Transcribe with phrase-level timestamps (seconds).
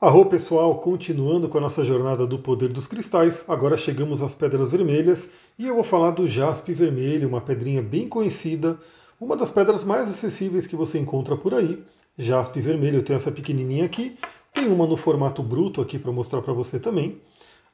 [0.00, 4.70] Arro pessoal, continuando com a nossa jornada do poder dos cristais, agora chegamos às pedras
[4.70, 5.28] vermelhas
[5.58, 8.78] e eu vou falar do jaspe vermelho, uma pedrinha bem conhecida,
[9.20, 11.82] uma das pedras mais acessíveis que você encontra por aí.
[12.16, 14.16] Jaspe vermelho, tenho essa pequenininha aqui,
[14.52, 17.20] tem uma no formato bruto aqui para mostrar para você também.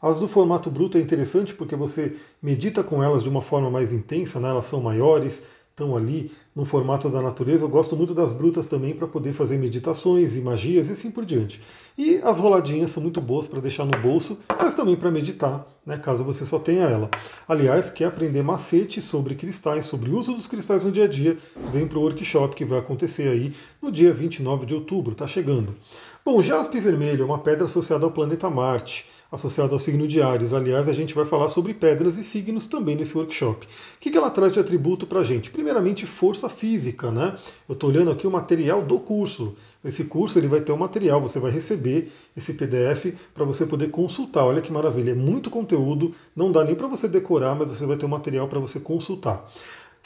[0.00, 3.92] As do formato bruto é interessante porque você medita com elas de uma forma mais
[3.92, 4.48] intensa, né?
[4.48, 5.42] elas são maiores,
[5.74, 7.64] estão ali no formato da natureza.
[7.64, 11.24] Eu gosto muito das brutas também para poder fazer meditações e magias e assim por
[11.24, 11.60] diante.
[11.98, 15.96] E as roladinhas são muito boas para deixar no bolso, mas também para meditar, né,
[15.96, 17.10] caso você só tenha ela.
[17.48, 21.36] Aliás, quer aprender macete sobre cristais, sobre o uso dos cristais no dia a dia,
[21.72, 23.52] vem para o workshop que vai acontecer aí
[23.82, 25.74] no dia 29 de outubro, está chegando.
[26.24, 30.52] Bom, jaspe vermelho é uma pedra associada ao planeta Marte associado ao signo de Ares.
[30.52, 33.66] Aliás, a gente vai falar sobre pedras e signos também nesse workshop.
[33.66, 35.50] O que ela traz de atributo para a gente?
[35.50, 37.36] Primeiramente, força física, né?
[37.68, 39.54] Eu estou olhando aqui o material do curso.
[39.84, 43.90] Esse curso ele vai ter um material, você vai receber esse PDF para você poder
[43.90, 44.44] consultar.
[44.44, 47.96] Olha que maravilha, é muito conteúdo, não dá nem para você decorar, mas você vai
[47.96, 49.50] ter um material para você consultar.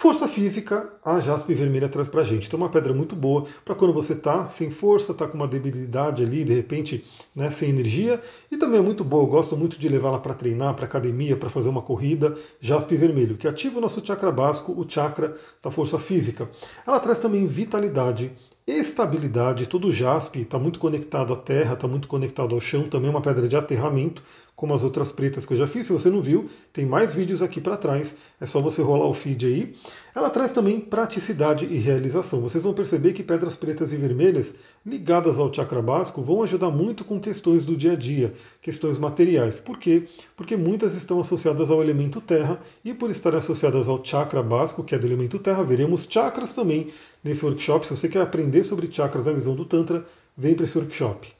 [0.00, 2.46] Força física, a jaspe vermelha traz pra gente.
[2.46, 6.22] Então, uma pedra muito boa para quando você tá sem força, tá com uma debilidade
[6.22, 7.04] ali, de repente,
[7.34, 8.22] né, sem energia.
[8.48, 11.50] E também é muito boa, eu gosto muito de levá-la para treinar, para academia, para
[11.50, 12.36] fazer uma corrida.
[12.60, 16.48] Jaspe vermelho, que ativa o nosso chakra básico, o chakra da força física.
[16.86, 18.30] Ela traz também vitalidade,
[18.70, 19.66] estabilidade.
[19.66, 23.22] Todo jaspe está muito conectado à terra, está muito conectado ao chão, também é uma
[23.22, 24.22] pedra de aterramento
[24.58, 25.86] como as outras pretas que eu já fiz.
[25.86, 28.16] Se você não viu, tem mais vídeos aqui para trás.
[28.40, 29.76] É só você rolar o feed aí.
[30.18, 32.40] Ela traz também praticidade e realização.
[32.40, 34.52] Vocês vão perceber que pedras pretas e vermelhas
[34.84, 39.60] ligadas ao chakra básico vão ajudar muito com questões do dia a dia, questões materiais.
[39.60, 40.08] Por quê?
[40.36, 44.92] Porque muitas estão associadas ao elemento terra e por estarem associadas ao chakra básico, que
[44.92, 46.88] é do elemento terra, veremos chakras também
[47.22, 47.86] nesse workshop.
[47.86, 50.04] Se você quer aprender sobre chakras na visão do Tantra,
[50.36, 51.37] vem para esse workshop.